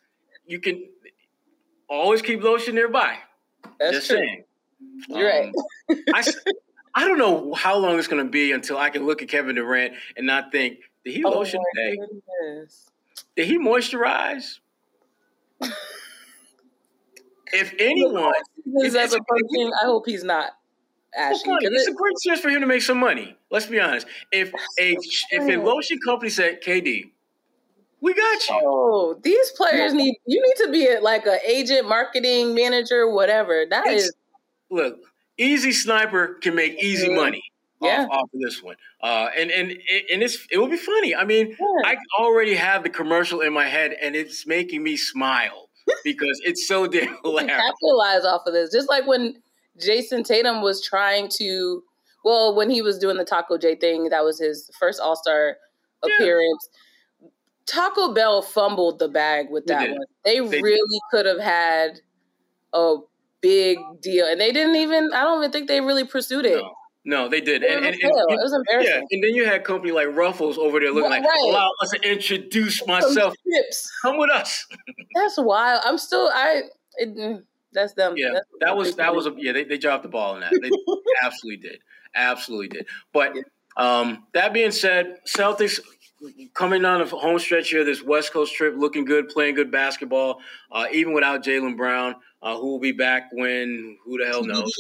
[0.47, 0.87] you can
[1.89, 3.17] always keep lotion nearby.
[3.81, 4.19] That's Just true.
[4.19, 4.45] saying.
[5.09, 5.53] You're um,
[5.89, 5.99] right.
[6.15, 6.25] I,
[6.95, 9.57] I don't know how long it's going to be until I can look at Kevin
[9.57, 11.97] Durant and not think, did he oh lotion today?
[11.97, 12.91] Goodness.
[13.35, 14.61] Did he moisturize?
[17.53, 18.33] If anyone
[18.83, 20.53] is as approaching, I hope he's not
[21.17, 21.43] ashy.
[21.47, 23.37] It's a great chance for him to make some money.
[23.51, 24.07] Let's be honest.
[24.33, 24.97] If a
[25.31, 27.11] if a lotion company said, "KD,
[28.01, 31.89] we got you," oh, these players need you need to be a, like an agent,
[31.89, 33.65] marketing manager, whatever.
[33.69, 34.15] That it's, is
[34.71, 34.99] look.
[35.37, 37.43] Easy sniper can make easy money.
[37.85, 38.05] Yeah.
[38.05, 41.15] Off, off, of this one, uh, and and and it's it will be funny.
[41.15, 41.67] I mean, yeah.
[41.85, 45.69] I already have the commercial in my head, and it's making me smile
[46.05, 47.57] because it's so damn hilarious.
[47.57, 49.37] Capitalize off of this, just like when
[49.79, 51.83] Jayson Tatum was trying to,
[52.25, 55.57] well, when he was doing the Taco J thing, that was his first All Star
[56.07, 56.15] yeah.
[56.15, 56.69] appearance.
[57.67, 60.07] Taco Bell fumbled the bag with that they one.
[60.25, 62.01] They, they really could have had
[62.73, 62.97] a
[63.41, 65.11] big deal, and they didn't even.
[65.15, 66.57] I don't even think they really pursued it.
[66.57, 66.73] No.
[67.07, 67.63] No, they did.
[67.63, 68.95] And, and, and, it was embarrassing.
[68.95, 71.91] Yeah, and then you had company like Ruffles over there looking right, like, allow us
[71.91, 73.35] to introduce myself.
[74.03, 74.67] Come with us.
[75.15, 75.83] That's wild.
[75.85, 76.63] I'm still I.
[76.97, 78.15] It, mm, that's them.
[78.17, 79.53] Yeah, that's that was that was a yeah.
[79.53, 80.53] They, they dropped the ball on that.
[80.63, 80.71] They
[81.25, 81.81] absolutely did,
[82.15, 82.87] absolutely did.
[83.13, 83.37] But
[83.77, 85.81] um, that being said, Celtics
[86.55, 90.41] coming on a home stretch here, this West Coast trip, looking good, playing good basketball,
[90.71, 94.73] uh, even without Jaylen Brown, uh, who will be back when who the hell knows.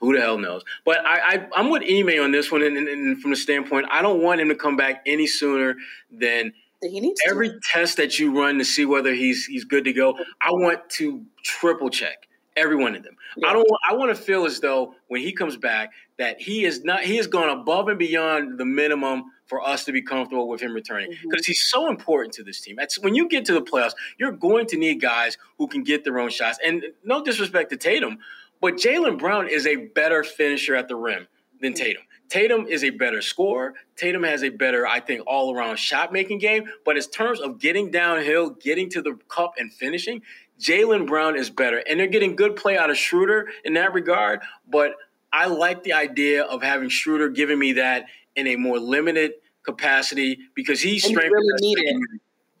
[0.00, 0.62] Who the hell knows?
[0.84, 3.86] But I, I, am with Ime on this one, and, and, and, from the standpoint,
[3.90, 5.76] I don't want him to come back any sooner
[6.10, 7.60] than he needs every to.
[7.72, 10.16] test that you run to see whether he's he's good to go.
[10.40, 13.16] I want to triple check every one of them.
[13.36, 13.48] Yeah.
[13.48, 13.68] I don't.
[13.68, 17.02] Want, I want to feel as though when he comes back that he is not.
[17.02, 20.72] He has gone above and beyond the minimum for us to be comfortable with him
[20.72, 21.50] returning because mm-hmm.
[21.50, 22.76] he's so important to this team.
[22.76, 26.04] That's when you get to the playoffs, you're going to need guys who can get
[26.04, 26.58] their own shots.
[26.64, 28.18] And no disrespect to Tatum,
[28.60, 31.26] but Jaylen Brown is a better finisher at the rim
[31.60, 31.74] than.
[31.74, 32.02] Tatum.
[32.30, 33.74] Tatum is a better scorer.
[33.96, 36.64] Tatum has a better, I think, all around shot making game.
[36.84, 40.22] But in terms of getting downhill, getting to the cup, and finishing,
[40.60, 41.78] Jaylen Brown is better.
[41.78, 44.40] And they're getting good play out of Schroder in that regard.
[44.68, 44.92] But
[45.32, 49.32] I like the idea of having Schroder giving me that in a more limited
[49.64, 51.32] capacity because he's strength.
[51.32, 52.00] Really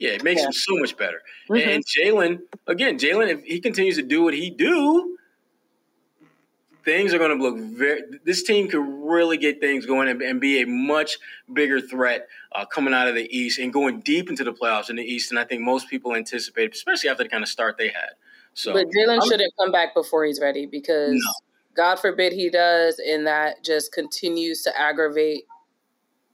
[0.00, 0.46] yeah, it makes yeah.
[0.46, 1.22] him so much better.
[1.48, 1.68] Mm-hmm.
[1.68, 5.16] And Jalen, again, Jalen, if he continues to do what he do,
[6.84, 8.02] things are going to look very.
[8.24, 11.18] This team could really get things going and, and be a much
[11.52, 14.96] bigger threat uh, coming out of the East and going deep into the playoffs in
[14.96, 15.30] the East.
[15.30, 18.10] And I think most people anticipate, especially after the kind of start they had.
[18.54, 21.32] So, but Jaylen shouldn't come back before he's ready because no.
[21.76, 25.44] God forbid he does, and that just continues to aggravate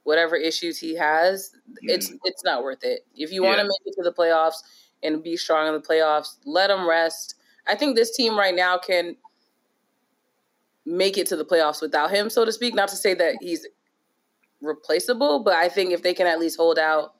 [0.03, 1.51] whatever issues he has.
[1.69, 1.75] Mm.
[1.83, 3.05] It's it's not worth it.
[3.15, 3.49] If you yeah.
[3.49, 4.63] want to make it to the playoffs
[5.03, 7.35] and be strong in the playoffs, let him rest.
[7.67, 9.17] I think this team right now can
[10.87, 12.73] make it to the playoffs without him, so to speak.
[12.73, 13.67] Not to say that he's
[14.61, 17.13] replaceable, but I think if they can at least hold out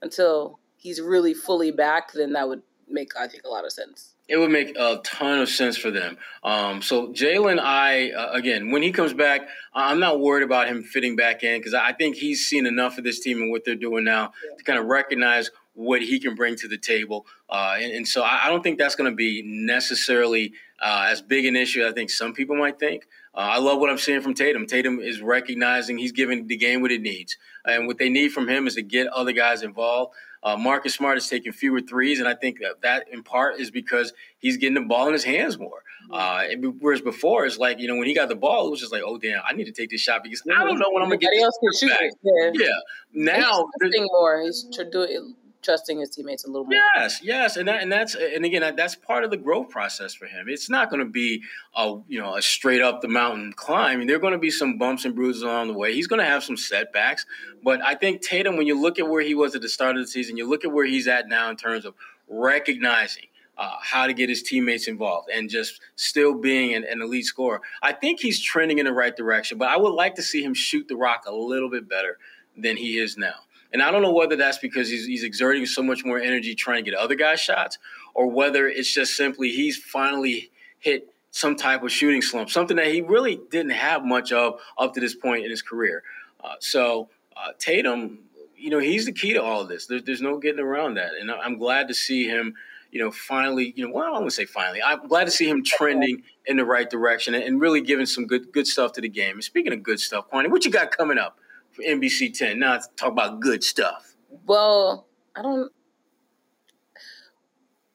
[0.00, 4.14] until he's really fully back, then that would make I think a lot of sense.
[4.28, 6.16] It would make a ton of sense for them.
[6.44, 9.42] Um, so Jaylen, I uh, again, when he comes back,
[9.74, 13.02] I'm not worried about him fitting back in because I think he's seen enough of
[13.02, 14.56] this team and what they're doing now yeah.
[14.56, 17.26] to kind of recognize what he can bring to the table.
[17.48, 21.22] Uh, and, and, so I, I, don't think that's going to be necessarily uh, as
[21.22, 23.06] big an issue as I think some people might think.
[23.34, 24.66] Uh, I love what I'm seeing from Tatum.
[24.66, 27.36] Tatum is recognizing he's giving the game what it needs.
[27.64, 30.14] And what they need from him is to get other guys involved.
[30.42, 33.70] Uh, Marcus Smart is taking fewer threes, and I think that, that in part is
[33.70, 35.82] because he's getting the ball in his hands more.
[36.10, 36.44] Uh,
[36.80, 39.02] whereas before, it's like, you know, when he got the ball, it was just like,
[39.04, 41.20] oh, damn, I need to take this shot because I don't know when I'm going
[41.20, 42.10] to get this back.
[42.22, 42.50] Yeah.
[42.54, 42.68] yeah.
[43.12, 44.42] Now, he's more.
[44.42, 46.80] He's doing trusting his teammates a little more.
[46.96, 50.26] Yes, yes, and that, and that's and again that's part of the growth process for
[50.26, 50.46] him.
[50.48, 51.42] It's not going to be
[51.74, 53.94] a you know a straight up the mountain climb.
[53.94, 55.94] I mean, there are going to be some bumps and bruises along the way.
[55.94, 57.26] He's going to have some setbacks,
[57.62, 60.02] but I think Tatum, when you look at where he was at the start of
[60.02, 61.94] the season, you look at where he's at now in terms of
[62.28, 63.24] recognizing.
[63.58, 67.60] Uh, how to get his teammates involved and just still being an, an elite scorer.
[67.82, 70.54] I think he's trending in the right direction, but I would like to see him
[70.54, 72.16] shoot the rock a little bit better
[72.56, 73.34] than he is now.
[73.72, 76.84] And I don't know whether that's because he's, he's exerting so much more energy trying
[76.84, 77.78] to get other guys shots,
[78.14, 82.88] or whether it's just simply he's finally hit some type of shooting slump, something that
[82.88, 86.02] he really didn't have much of up to this point in his career.
[86.42, 88.18] Uh, so uh, Tatum,
[88.56, 89.86] you know, he's the key to all of this.
[89.86, 92.54] There's, there's no getting around that, and I'm glad to see him.
[92.90, 94.82] You know, finally, you know, well, I to say finally.
[94.82, 98.50] I'm glad to see him trending in the right direction and really giving some good
[98.52, 99.34] good stuff to the game.
[99.34, 101.38] And speaking of good stuff, Kwani, what you got coming up
[101.72, 102.58] for NBC 10?
[102.58, 104.14] Now, let's talk about good stuff.
[104.46, 105.06] Well,
[105.36, 105.72] I don't.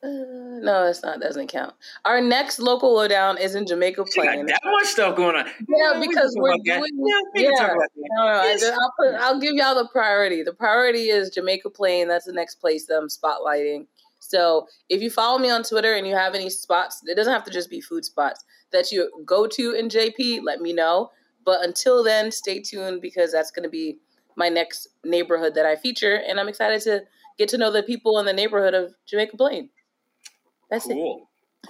[0.03, 0.07] Uh,
[0.61, 1.19] no, it's not.
[1.19, 1.73] Doesn't count.
[2.03, 4.45] Our next local lowdown is in Jamaica Plain.
[4.45, 5.47] that much stuff going on.
[5.67, 6.83] Yeah, because we're doing.
[7.33, 7.73] Yeah, yeah.
[8.17, 8.63] No, no, yes.
[8.63, 10.43] I, will put, I'll give y'all the priority.
[10.43, 12.07] The priority is Jamaica Plain.
[12.07, 13.87] That's the next place that I'm spotlighting.
[14.19, 17.43] So if you follow me on Twitter and you have any spots, it doesn't have
[17.45, 20.41] to just be food spots that you go to in JP.
[20.43, 21.11] Let me know.
[21.45, 23.99] But until then, stay tuned because that's going to be
[24.35, 27.03] my next neighborhood that I feature, and I'm excited to
[27.37, 29.69] get to know the people in the neighborhood of Jamaica Plain.
[30.69, 31.29] That's cool.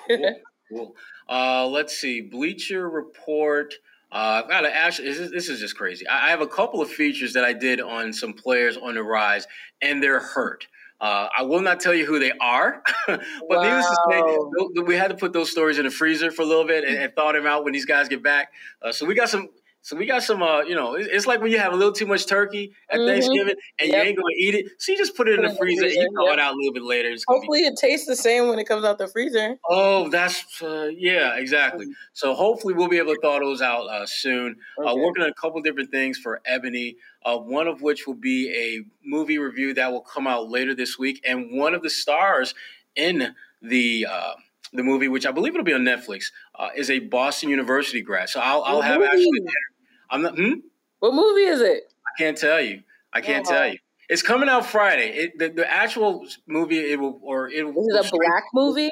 [0.10, 0.20] it.
[0.20, 0.36] cool.
[0.72, 0.96] cool.
[1.30, 2.22] Uh, let's see.
[2.22, 3.74] Bleacher Report.
[4.12, 5.10] Uh, I've got to actually.
[5.10, 6.08] This is, this is just crazy.
[6.08, 9.04] I, I have a couple of features that I did on some players on the
[9.04, 9.48] rise,
[9.82, 10.68] and they're hurt.
[11.02, 13.20] Uh, I will not tell you who they are, but
[13.50, 13.62] wow.
[13.62, 16.66] needless to say, we had to put those stories in the freezer for a little
[16.66, 18.54] bit and, and thaw them out when these guys get back.
[18.82, 19.50] Uh, so we got some
[19.86, 22.08] so we got some, uh, you know, it's like when you have a little too
[22.08, 23.08] much turkey at mm-hmm.
[23.08, 24.04] Thanksgiving and yep.
[24.04, 25.86] you ain't gonna eat it, so you just put it in the freezer.
[25.86, 27.16] and You throw it out a little bit later.
[27.28, 29.60] Hopefully, be- it tastes the same when it comes out the freezer.
[29.70, 31.86] Oh, that's uh, yeah, exactly.
[31.86, 31.92] Mm.
[32.14, 34.56] So hopefully, we'll be able to thaw those out uh, soon.
[34.80, 35.02] Uh, okay.
[35.02, 36.96] working on a couple different things for Ebony.
[37.24, 40.98] Uh, one of which will be a movie review that will come out later this
[40.98, 42.56] week, and one of the stars
[42.96, 44.34] in the uh,
[44.74, 48.30] the movie, which I believe it'll be on Netflix, uh, is a Boston University grad.
[48.30, 49.42] So I'll, I'll have actually
[50.10, 50.36] I'm not.
[50.36, 50.54] Hmm?
[51.00, 51.94] What movie is it?
[52.06, 52.82] I can't tell you.
[53.14, 53.78] I can't tell you.
[54.10, 55.10] It's coming out Friday.
[55.10, 57.82] It, the, the actual movie it will or it will.
[57.88, 58.92] Is it a black movie?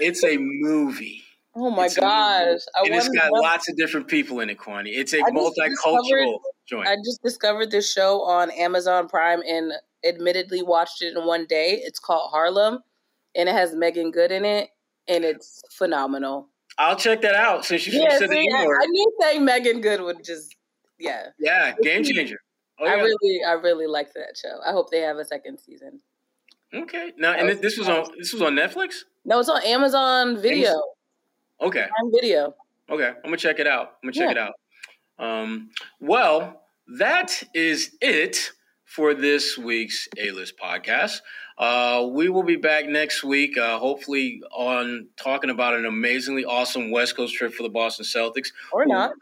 [0.00, 1.22] It's a movie.
[1.54, 2.60] Oh my it's gosh!
[2.84, 4.88] and it's got lots of different people in it, Kwani.
[4.88, 6.86] It's a multicultural joint.
[6.86, 9.72] I just discovered this show on Amazon Prime and
[10.06, 11.80] admittedly watched it in one day.
[11.82, 12.80] It's called Harlem,
[13.34, 14.68] and it has Meagan Good in it,
[15.08, 16.48] and it's phenomenal.
[16.78, 19.80] I'll check that out since you yeah, said see, the I, I knew saying Meagan
[19.80, 20.54] Good would just
[20.98, 21.28] yeah.
[21.38, 22.38] Yeah, game changer.
[22.78, 23.02] Oh, I yeah.
[23.02, 24.58] really I really like that show.
[24.66, 26.00] I hope they have a second season.
[26.74, 27.12] Okay.
[27.16, 29.04] Now and this, this was on this was on Netflix?
[29.24, 30.68] No, it's on Amazon Video.
[30.68, 30.82] Amazon?
[31.62, 31.86] Okay.
[32.02, 32.54] On video.
[32.90, 33.08] Okay.
[33.08, 33.96] I'm gonna check it out.
[34.02, 34.44] I'm gonna check yeah.
[34.44, 34.54] it out.
[35.18, 35.70] Um,
[36.00, 36.62] well,
[36.98, 38.50] that is it
[38.86, 41.18] for this week's A List podcast.
[41.58, 46.90] Uh, we will be back next week, uh, hopefully on talking about an amazingly awesome
[46.90, 49.12] West Coast trip for the Boston Celtics, or not,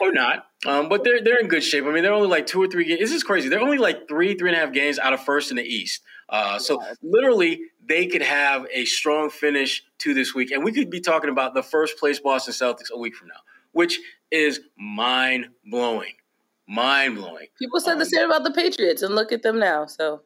[0.00, 0.46] or not.
[0.66, 1.84] Um, but they're they're in good shape.
[1.84, 3.00] I mean, they're only like two or three games.
[3.00, 3.48] This is crazy.
[3.48, 6.02] They're only like three, three and a half games out of first in the East.
[6.28, 10.90] Uh, so literally, they could have a strong finish to this week, and we could
[10.90, 13.40] be talking about the first place Boston Celtics a week from now,
[13.72, 14.00] which
[14.30, 16.14] is mind blowing,
[16.66, 17.46] mind blowing.
[17.58, 19.86] People said um, the same about the Patriots, and look at them now.
[19.86, 20.22] So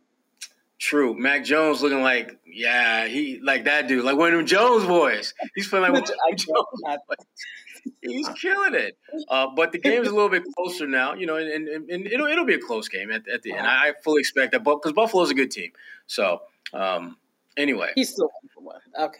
[0.78, 1.12] True.
[1.18, 5.34] Mac Jones looking like, yeah, he like that dude, like one of them Jones boys.
[5.56, 7.26] He's feeling like I Jones.
[8.02, 8.96] He's killing it.
[9.28, 12.26] Uh, but the game's a little bit closer now, you know, and, and, and it'll
[12.26, 13.66] it'll be a close game at, at the end.
[13.66, 15.72] I fully expect that, because Buffalo's a good team.
[16.06, 17.16] So, um,
[17.56, 18.80] anyway, he's still one.
[18.98, 19.18] Okay.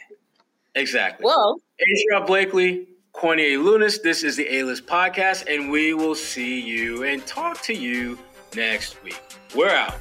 [0.75, 1.25] Exactly.
[1.25, 2.87] Well, Adrian Blakely,
[3.19, 3.59] Kwani A.
[3.59, 4.01] Lunis.
[4.01, 8.17] This is the A List Podcast, and we will see you and talk to you
[8.55, 9.21] next week.
[9.57, 9.99] We're out.